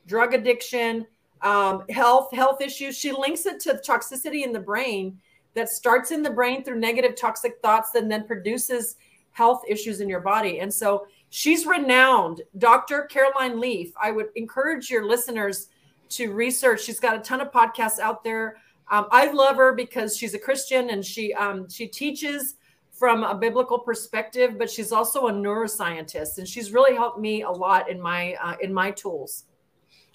[0.07, 1.07] drug addiction,
[1.41, 2.97] um, health, health issues.
[2.97, 5.17] She links it to toxicity in the brain
[5.53, 8.97] that starts in the brain through negative toxic thoughts and then produces
[9.31, 10.59] health issues in your body.
[10.59, 13.05] And so She's renowned, Dr.
[13.05, 13.91] Caroline Leaf.
[13.99, 15.69] I would encourage your listeners
[16.15, 16.83] to research.
[16.83, 18.57] She's got a ton of podcasts out there.
[18.91, 22.55] Um, I love her because she's a Christian and she um, she teaches
[22.91, 27.49] from a biblical perspective, but she's also a neuroscientist, and she's really helped me a
[27.49, 29.45] lot in my uh, in my tools.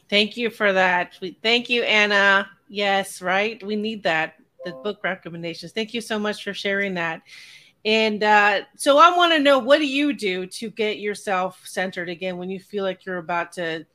[0.09, 1.15] Thank you for that.
[1.43, 2.49] Thank you, Anna.
[2.69, 3.63] Yes, right.
[3.63, 4.35] We need that.
[4.65, 5.73] The book recommendations.
[5.73, 7.23] Thank you so much for sharing that.
[7.85, 12.09] And uh, so I want to know what do you do to get yourself centered
[12.09, 13.87] again when you feel like you're about to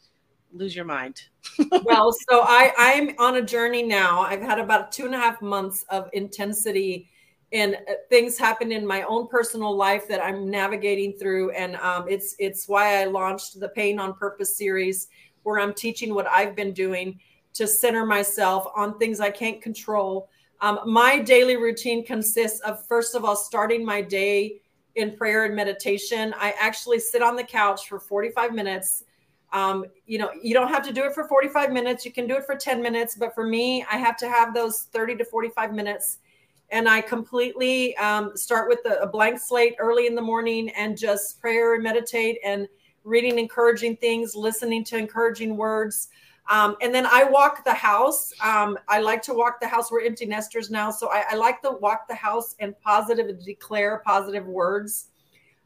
[0.53, 1.23] lose your mind?
[1.83, 4.21] well, so I I'm on a journey now.
[4.21, 7.09] I've had about two and a half months of intensity
[7.51, 11.51] and uh, things happen in my own personal life that I'm navigating through.
[11.51, 15.07] And um, it's it's why I launched the Pain on Purpose series,
[15.43, 17.19] where I'm teaching what I've been doing
[17.53, 20.29] to center myself on things I can't control
[20.63, 24.61] um, my daily routine consists of, first of all, starting my day
[24.95, 26.33] in prayer and meditation.
[26.37, 29.03] I actually sit on the couch for 45 minutes.
[29.53, 32.05] Um, you know, you don't have to do it for 45 minutes.
[32.05, 33.15] You can do it for 10 minutes.
[33.15, 36.17] But for me, I have to have those 30 to 45 minutes.
[36.71, 41.39] And I completely um, start with a blank slate early in the morning and just
[41.39, 42.67] prayer and meditate and
[43.03, 46.09] reading encouraging things, listening to encouraging words.
[46.49, 48.33] Um, and then I walk the house.
[48.43, 49.91] Um, I like to walk the house.
[49.91, 50.91] We're empty nesters now.
[50.91, 55.09] So I, I like to walk the house and positive positive declare positive words.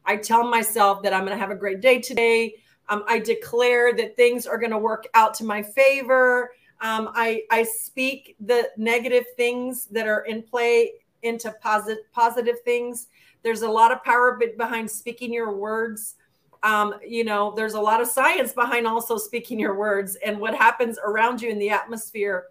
[0.05, 2.55] I tell myself that I'm going to have a great day today.
[2.89, 6.51] Um, I declare that things are going to work out to my favor.
[6.79, 13.07] Um, I, I speak the negative things that are in play into positive positive things.
[13.43, 16.15] There's a lot of power behind speaking your words.
[16.63, 20.55] Um, you know, there's a lot of science behind also speaking your words and what
[20.55, 22.45] happens around you in the atmosphere.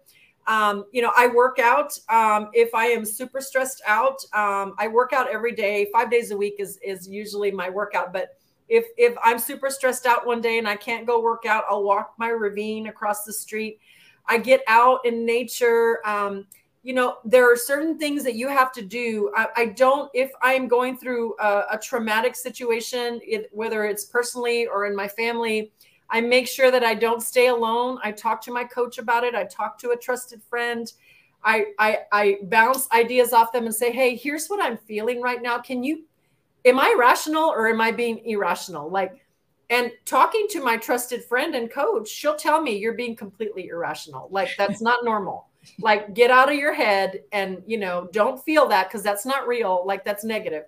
[0.47, 1.91] Um, you know, I work out.
[2.09, 5.89] Um, if I am super stressed out, um, I work out every day.
[5.91, 8.13] Five days a week is is usually my workout.
[8.13, 8.37] But
[8.69, 11.83] if if I'm super stressed out one day and I can't go work out, I'll
[11.83, 13.79] walk my ravine across the street.
[14.27, 15.99] I get out in nature.
[16.05, 16.47] Um,
[16.83, 19.31] you know, there are certain things that you have to do.
[19.35, 24.67] I, I don't, if I'm going through a, a traumatic situation, it, whether it's personally
[24.67, 25.73] or in my family,
[26.09, 27.99] I make sure that I don't stay alone.
[28.03, 29.35] I talk to my coach about it.
[29.35, 30.89] I talk to a trusted friend.
[31.43, 35.41] I, I, I bounce ideas off them and say, hey, here's what I'm feeling right
[35.41, 35.59] now.
[35.59, 36.05] Can you,
[36.65, 38.89] am I rational or am I being irrational?
[38.89, 39.25] Like,
[39.69, 44.27] and talking to my trusted friend and coach, she'll tell me you're being completely irrational.
[44.31, 45.47] Like, that's not normal
[45.79, 49.47] like get out of your head and you know don't feel that because that's not
[49.47, 50.63] real like that's negative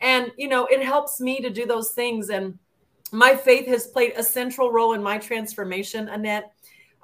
[0.00, 2.58] and you know it helps me to do those things and
[3.12, 6.52] my faith has played a central role in my transformation annette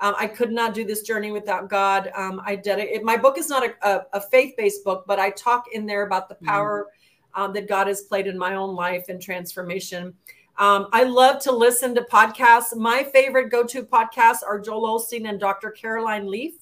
[0.01, 3.39] um, i could not do this journey without god um, i did it my book
[3.39, 6.47] is not a, a, a, faith-based book but i talk in there about the mm-hmm.
[6.47, 6.94] power mm.
[7.35, 10.15] Um, that god has played in my own life and transformation
[10.57, 12.77] um, I love to listen to podcasts.
[12.77, 15.71] My favorite go to podcasts are Joel Osteen and Dr.
[15.71, 16.55] Caroline Leaf.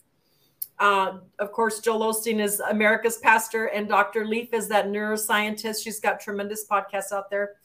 [0.79, 4.27] Uh, of course, Joel Osteen is America's pastor, and Dr.
[4.27, 5.85] Leaf is that neuroscientist.
[5.85, 7.57] She's got tremendous podcasts out there.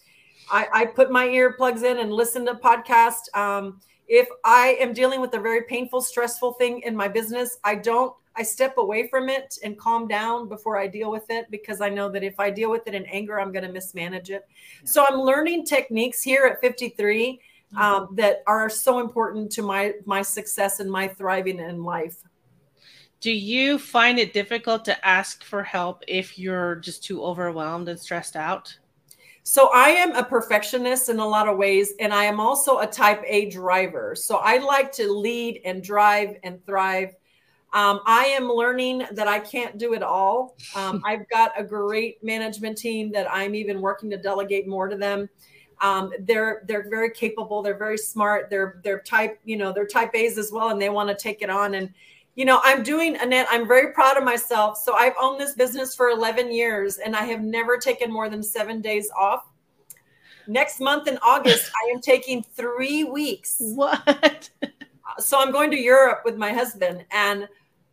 [0.51, 3.33] I, I put my earplugs in and listen to podcasts.
[3.33, 7.75] Um, if I am dealing with a very painful, stressful thing in my business, I
[7.75, 8.13] don't.
[8.37, 11.89] I step away from it and calm down before I deal with it because I
[11.89, 14.47] know that if I deal with it in anger, I'm going to mismanage it.
[14.47, 14.89] Yeah.
[14.89, 17.39] So I'm learning techniques here at 53
[17.73, 17.77] mm-hmm.
[17.77, 22.23] um, that are so important to my my success and my thriving in life
[23.19, 27.99] do you find it difficult to ask for help if you're just too overwhelmed and
[27.99, 28.77] stressed out?
[29.43, 32.87] So I am a perfectionist in a lot of ways, and I am also a
[32.87, 34.13] type A driver.
[34.13, 37.15] So I like to lead and drive and thrive.
[37.73, 40.55] Um, I am learning that I can't do it all.
[40.75, 44.97] Um, I've got a great management team that I'm even working to delegate more to
[44.97, 45.29] them.
[45.79, 47.61] Um, they're they're very capable.
[47.61, 48.49] They're very smart.
[48.49, 51.43] They're they're type you know they're type A's as well, and they want to take
[51.43, 51.75] it on.
[51.75, 51.93] And
[52.37, 54.77] you know, I'm doing, Annette, I'm very proud of myself.
[54.77, 58.43] So I've owned this business for 11 years and I have never taken more than
[58.43, 59.47] seven days off.
[60.47, 63.55] Next month in August, I am taking three weeks.
[63.59, 64.51] What?
[65.17, 67.47] so I'm going to Europe with my husband and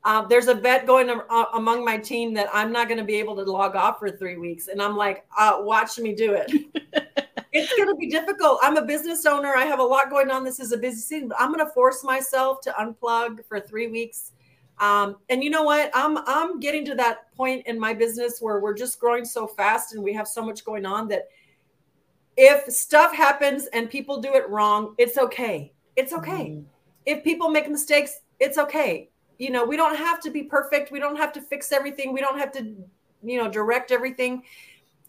[0.05, 3.15] uh, there's a bet going uh, among my team that I'm not going to be
[3.15, 4.69] able to log off for three weeks.
[4.69, 6.51] And I'm like, uh, watch me do it.
[7.53, 8.59] it's going to be difficult.
[8.63, 9.55] I'm a business owner.
[9.55, 10.45] I have a lot going on.
[10.45, 13.87] This is a busy season, but I'm going to force myself to unplug for three
[13.89, 14.33] weeks
[14.79, 15.91] um, and you know what?
[15.95, 19.95] I'm I'm getting to that point in my business where we're just growing so fast
[19.95, 21.29] and we have so much going on that
[22.37, 25.73] if stuff happens and people do it wrong, it's okay.
[25.95, 26.51] It's okay.
[26.51, 26.67] Mm-hmm.
[27.07, 29.11] If people make mistakes, it's okay.
[29.39, 30.93] You know, we don't have to be perfect.
[30.93, 32.13] We don't have to fix everything.
[32.13, 32.75] We don't have to,
[33.23, 34.43] you know, direct everything.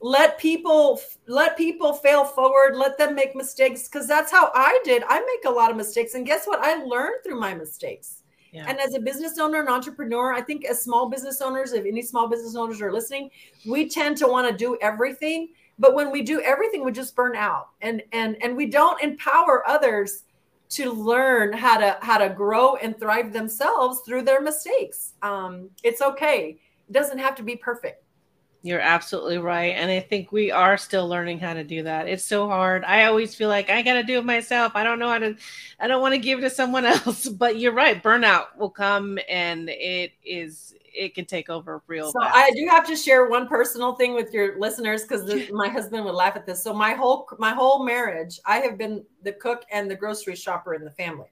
[0.02, 2.76] Let people let people fail forward.
[2.76, 5.04] Let them make mistakes because that's how I did.
[5.08, 6.60] I make a lot of mistakes, and guess what?
[6.60, 8.24] I learned through my mistakes.
[8.52, 8.66] Yeah.
[8.68, 12.02] And as a business owner and entrepreneur, I think as small business owners, if any
[12.02, 13.30] small business owners are listening,
[13.68, 15.50] we tend to want to do everything.
[15.78, 19.68] But when we do everything, we just burn out and and and we don't empower
[19.68, 20.24] others
[20.70, 25.14] to learn how to how to grow and thrive themselves through their mistakes.
[25.22, 26.60] Um, it's okay.
[26.88, 28.06] It doesn't have to be perfect.
[28.66, 29.76] You're absolutely right.
[29.76, 32.08] And I think we are still learning how to do that.
[32.08, 32.84] It's so hard.
[32.84, 34.72] I always feel like I got to do it myself.
[34.74, 35.36] I don't know how to,
[35.80, 37.30] I don't want to give it to someone else.
[37.30, 38.02] But you're right.
[38.02, 42.36] Burnout will come and it is, it can take over real so fast.
[42.36, 46.16] I do have to share one personal thing with your listeners because my husband would
[46.16, 46.64] laugh at this.
[46.64, 50.74] So my whole, my whole marriage, I have been the cook and the grocery shopper
[50.74, 51.28] in the family.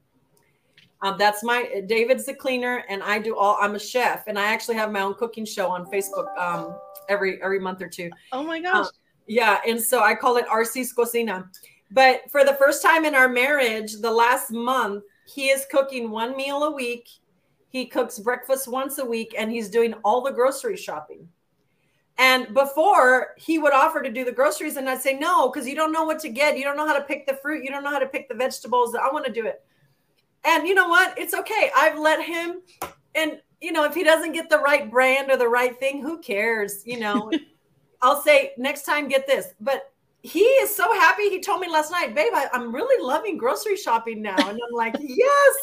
[1.03, 3.57] Um, that's my David's the cleaner, and I do all.
[3.59, 6.78] I'm a chef, and I actually have my own cooking show on Facebook um,
[7.09, 8.09] every every month or two.
[8.32, 8.86] Oh my gosh!
[8.86, 8.89] Uh,
[9.28, 11.49] yeah, and so I call it RC's Cocina.
[11.91, 16.38] But for the first time in our marriage, the last month, he is cooking one
[16.38, 17.07] meal a week.
[17.74, 21.28] He cooks breakfast once a week, and he's doing all the grocery shopping.
[22.19, 25.74] And before he would offer to do the groceries, and I'd say, no, because you
[25.74, 26.55] don't know what to get.
[26.55, 27.63] You don't know how to pick the fruit.
[27.63, 28.93] You don't know how to pick the vegetables.
[28.93, 29.65] I want to do it.
[30.45, 31.17] And you know what?
[31.17, 31.71] It's okay.
[31.76, 32.61] I've let him,
[33.15, 36.19] and you know, if he doesn't get the right brand or the right thing, who
[36.19, 36.86] cares?
[36.86, 37.32] You know,
[38.03, 39.55] I'll say next time, get this.
[39.59, 39.92] But
[40.24, 41.30] he is so happy.
[41.30, 44.38] He told me last night, babe, I, am really loving grocery shopping now.
[44.38, 45.55] And I'm like, yes,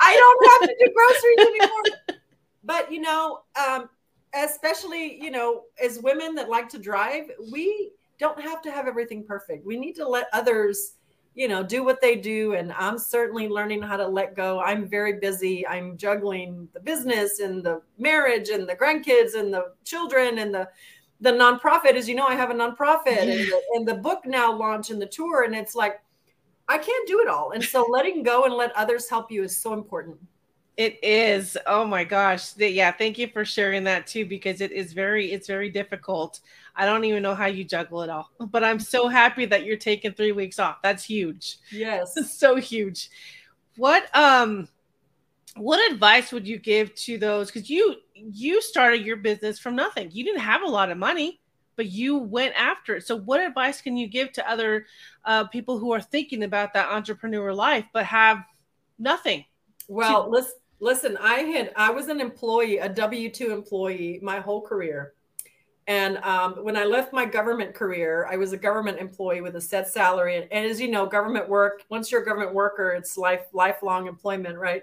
[0.00, 2.22] I don't have to do groceries anymore.
[2.64, 3.90] But you know, um,
[4.34, 9.24] especially you know as women that like to drive we don't have to have everything
[9.24, 10.94] perfect we need to let others
[11.34, 14.88] you know do what they do and i'm certainly learning how to let go i'm
[14.88, 20.38] very busy i'm juggling the business and the marriage and the grandkids and the children
[20.38, 20.68] and the
[21.24, 24.52] the nonprofit as you know i have a nonprofit and, the, and the book now
[24.52, 26.00] launch and the tour and it's like
[26.68, 29.56] i can't do it all and so letting go and let others help you is
[29.56, 30.16] so important
[30.76, 31.56] it is.
[31.66, 32.56] Oh my gosh.
[32.56, 36.40] Yeah, thank you for sharing that too because it is very it's very difficult.
[36.74, 38.30] I don't even know how you juggle it all.
[38.40, 40.78] But I'm so happy that you're taking 3 weeks off.
[40.82, 41.58] That's huge.
[41.70, 42.14] Yes.
[42.36, 43.08] so huge.
[43.76, 44.68] What um
[45.56, 50.10] what advice would you give to those cuz you you started your business from nothing.
[50.10, 51.40] You didn't have a lot of money,
[51.76, 53.06] but you went after it.
[53.06, 54.86] So what advice can you give to other
[55.24, 58.44] uh, people who are thinking about that entrepreneur life but have
[58.98, 59.44] nothing?
[59.88, 64.40] Well, to- let's Listen, I had I was an employee, a W two employee, my
[64.40, 65.14] whole career,
[65.86, 69.60] and um, when I left my government career, I was a government employee with a
[69.60, 70.36] set salary.
[70.36, 74.08] And, and as you know, government work once you're a government worker, it's life lifelong
[74.08, 74.82] employment, right?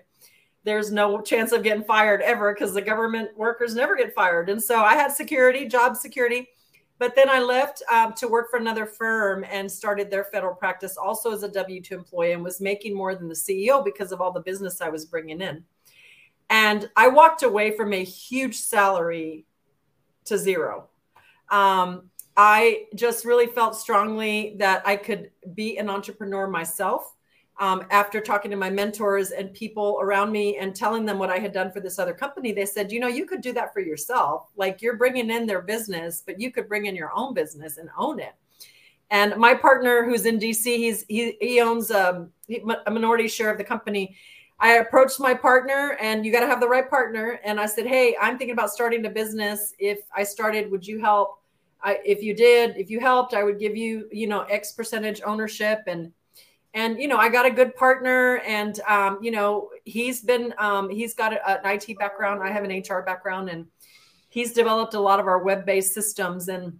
[0.64, 4.50] There's no chance of getting fired ever because the government workers never get fired.
[4.50, 6.50] And so I had security, job security.
[7.00, 10.98] But then I left um, to work for another firm and started their federal practice
[10.98, 14.22] also as a W 2 employee and was making more than the CEO because of
[14.22, 15.64] all the business I was bringing in.
[16.52, 19.46] And I walked away from a huge salary
[20.26, 20.90] to zero.
[21.50, 27.16] Um, I just really felt strongly that I could be an entrepreneur myself.
[27.62, 31.38] Um, after talking to my mentors and people around me and telling them what I
[31.38, 33.82] had done for this other company, they said, you know, you could do that for
[33.82, 34.50] yourself.
[34.56, 37.88] Like you're bringing in their business, but you could bring in your own business and
[37.96, 38.34] own it.
[39.12, 43.60] And my partner, who's in DC, he's he, he owns um, a minority share of
[43.60, 44.16] the company.
[44.60, 47.40] I approached my partner, and you got to have the right partner.
[47.44, 49.76] And I said, Hey, I'm thinking about starting a business.
[49.78, 51.44] If I started, would you help?
[51.84, 55.22] I, if you did, if you helped, I would give you, you know, X percentage
[55.24, 55.84] ownership.
[55.86, 56.12] And,
[56.74, 60.90] and, you know, I got a good partner and, um, you know, he's been, um,
[60.90, 62.42] he's got a, an IT background.
[62.42, 63.68] I have an HR background and
[64.30, 66.80] he's developed a lot of our web-based systems and,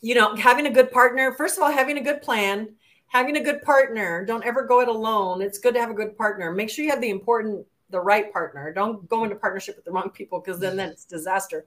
[0.00, 2.74] you know, having a good partner, first of all, having a good plan,
[3.08, 4.24] having a good partner.
[4.24, 5.42] Don't ever go it alone.
[5.42, 6.52] It's good to have a good partner.
[6.52, 8.72] Make sure you have the important, the right partner.
[8.72, 11.66] Don't go into partnership with the wrong people because then that's disaster.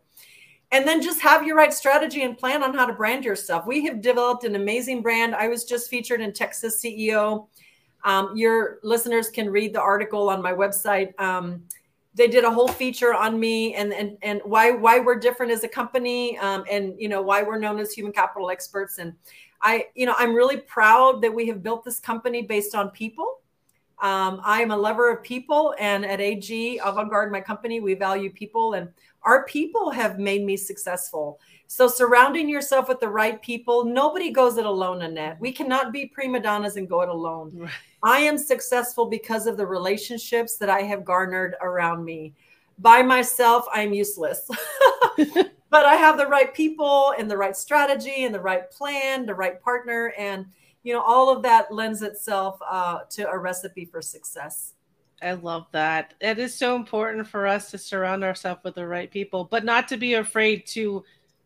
[0.71, 3.65] And then just have your right strategy and plan on how to brand yourself.
[3.65, 5.33] We have developed an amazing brand.
[5.33, 7.47] I was just featured in Texas CEO.
[8.03, 11.17] Um, your listeners can read the article on my website.
[11.19, 11.63] Um,
[12.15, 15.63] they did a whole feature on me and and and why why we're different as
[15.63, 19.13] a company um, and you know why we're known as human capital experts and
[19.61, 23.39] I, you know, I'm really proud that we have built this company based on people.
[23.99, 27.95] Um, I am a lover of people, and at AG Avant Garde, my company, we
[27.95, 28.89] value people, and
[29.27, 31.39] our people have made me successful.
[31.67, 35.37] So, surrounding yourself with the right people, nobody goes it alone, Annette.
[35.41, 37.51] We cannot be prima donnas and go it alone.
[37.53, 37.71] Right.
[38.03, 42.35] I am successful because of the relationships that I have garnered around me.
[42.79, 44.49] By myself, I'm useless.
[45.17, 49.35] but I have the right people and the right strategy and the right plan, the
[49.35, 50.45] right partner, and
[50.83, 54.73] you know all of that lends itself uh, to a recipe for success.
[55.21, 56.13] I love that.
[56.21, 59.87] It is so important for us to surround ourselves with the right people, but not
[59.89, 61.03] to be afraid to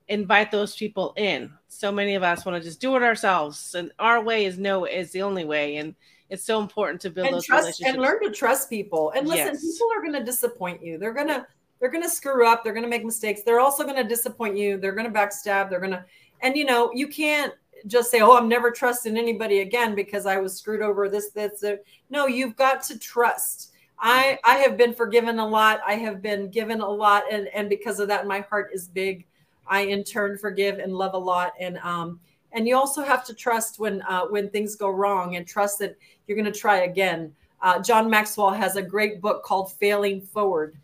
[0.08, 1.52] invite those people in.
[1.70, 4.86] So many of us want to just do it ourselves, and our way is no
[4.86, 5.96] is the only way, and
[6.30, 9.12] it's so important to build and those trust, relationships and learn to trust people.
[9.16, 9.62] And listen, yes.
[9.62, 10.98] people are going to disappoint you.
[10.98, 11.46] They're going to
[11.80, 12.64] they're going to screw up.
[12.64, 13.42] They're going to make mistakes.
[13.42, 14.78] They're also going to disappoint you.
[14.78, 15.70] They're going to backstab.
[15.70, 16.06] They're going to,
[16.42, 17.54] and you know, you can't
[17.88, 21.62] just say, "Oh, I'm never trusting anybody again because I was screwed over." This, this,
[21.62, 21.84] that.
[22.10, 23.72] No, you've got to trust.
[24.00, 25.82] I I have been forgiven a lot.
[25.86, 29.26] I have been given a lot, and and because of that, my heart is big.
[29.68, 32.20] I in turn forgive and love a lot, and um,
[32.52, 35.96] and you also have to trust when uh, when things go wrong, and trust that
[36.28, 37.34] you're going to try again.
[37.62, 40.76] Uh, John Maxwell has a great book called Failing Forward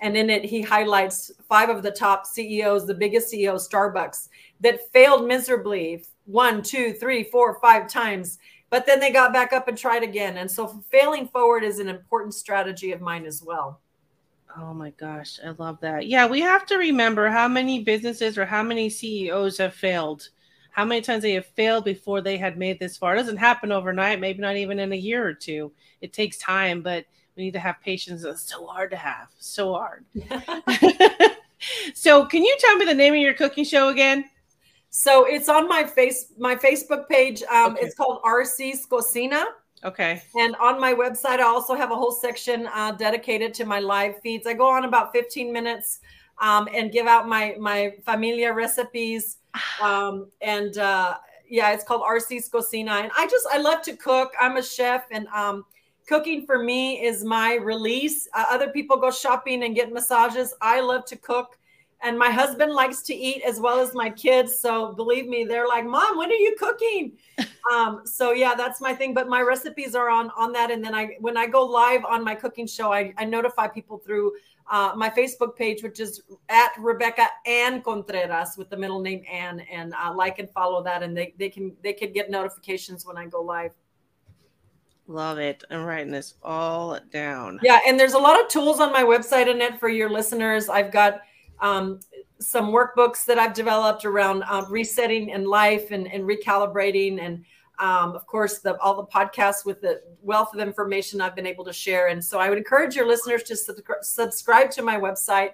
[0.00, 4.28] and in it, he highlights five of the top CEOs, the biggest CEOs, Starbucks,
[4.60, 8.38] that failed miserably one, two, three, four, five times.
[8.68, 10.38] But then they got back up and tried again.
[10.38, 13.80] And so failing forward is an important strategy of mine as well.
[14.58, 16.06] Oh my gosh, I love that.
[16.06, 20.30] Yeah, we have to remember how many businesses or how many CEOs have failed.
[20.70, 23.14] How many times they have failed before they had made this far.
[23.14, 25.72] It doesn't happen overnight, maybe not even in a year or two.
[26.00, 27.04] It takes time, but
[27.36, 28.24] we need to have patience.
[28.24, 29.28] It's so hard to have.
[29.38, 30.04] So hard.
[31.94, 34.24] so can you tell me the name of your cooking show again?
[34.98, 37.42] So it's on my face my Facebook page.
[37.42, 37.84] Um, okay.
[37.84, 39.44] It's called RC's Cocina.
[39.84, 40.22] Okay.
[40.40, 44.18] And on my website, I also have a whole section uh, dedicated to my live
[44.22, 44.46] feeds.
[44.46, 46.00] I go on about 15 minutes
[46.40, 49.36] um, and give out my my familia recipes.
[49.82, 51.16] Um, and uh,
[51.48, 52.92] yeah, it's called RC's Cocina.
[52.92, 54.32] And I just I love to cook.
[54.40, 55.64] I'm a chef, and um,
[56.08, 58.28] cooking for me is my release.
[58.34, 60.54] Uh, other people go shopping and get massages.
[60.62, 61.58] I love to cook
[62.02, 65.66] and my husband likes to eat as well as my kids so believe me they're
[65.66, 67.12] like mom when are you cooking
[67.72, 70.94] um, so yeah that's my thing but my recipes are on on that and then
[70.94, 74.32] i when i go live on my cooking show i, I notify people through
[74.70, 79.60] uh, my facebook page which is at rebecca ann contreras with the middle name ann
[79.60, 83.16] and uh, like and follow that and they, they can they can get notifications when
[83.16, 83.72] i go live
[85.08, 85.62] Love it.
[85.70, 87.60] I'm writing this all down.
[87.62, 90.68] Yeah, and there's a lot of tools on my website, Annette, for your listeners.
[90.68, 91.20] I've got
[91.60, 92.00] um,
[92.38, 97.44] some workbooks that I've developed around um, resetting in life and, and recalibrating, and
[97.78, 101.64] um, of course, the, all the podcasts with the wealth of information I've been able
[101.64, 102.08] to share.
[102.08, 105.50] And so, I would encourage your listeners to sub- subscribe to my website.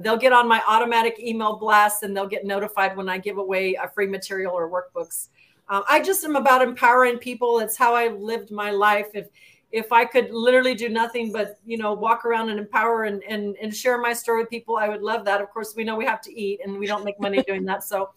[0.00, 3.74] They'll get on my automatic email blast, and they'll get notified when I give away
[3.74, 5.28] a free material or workbooks.
[5.68, 7.60] Uh, I just am about empowering people.
[7.60, 9.08] It's how I lived my life.
[9.14, 9.28] If
[9.72, 13.56] if I could literally do nothing but, you know, walk around and empower and, and,
[13.60, 15.40] and share my story with people, I would love that.
[15.40, 17.82] Of course, we know we have to eat and we don't make money doing that.
[17.82, 18.10] So,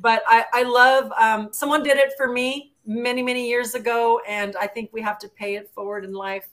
[0.00, 4.20] but I, I love, um, someone did it for me many, many years ago.
[4.26, 6.48] And I think we have to pay it forward in life.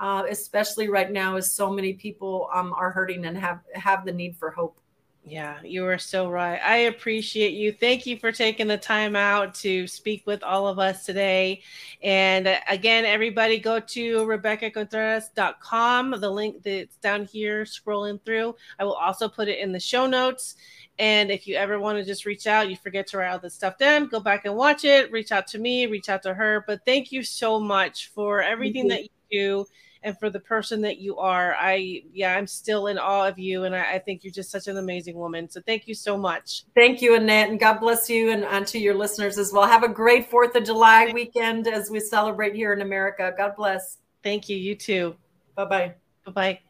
[0.00, 4.12] Uh, especially right now as so many people um, are hurting and have have the
[4.12, 4.78] need for hope
[5.24, 6.60] yeah, you are so right.
[6.64, 7.72] I appreciate you.
[7.72, 11.62] Thank you for taking the time out to speak with all of us today.
[12.02, 16.20] And uh, again, everybody go to RebeccaContreras.com.
[16.20, 18.54] The link that's down here scrolling through.
[18.78, 20.56] I will also put it in the show notes.
[20.98, 23.54] And if you ever want to just reach out, you forget to write all this
[23.54, 26.64] stuff down, go back and watch it, reach out to me, reach out to her.
[26.66, 29.66] But thank you so much for everything that you do
[30.08, 31.54] and for the person that you are.
[31.58, 33.64] I, yeah, I'm still in awe of you.
[33.64, 35.48] And I, I, think you're just such an amazing woman.
[35.48, 36.64] So thank you so much.
[36.74, 37.50] Thank you, Annette.
[37.50, 39.66] And God bless you and, and to your listeners as well.
[39.66, 43.32] Have a great 4th of July weekend as we celebrate here in America.
[43.36, 43.98] God bless.
[44.24, 44.56] Thank you.
[44.56, 45.14] You too.
[45.54, 45.94] Bye bye.
[46.24, 46.67] Bye bye.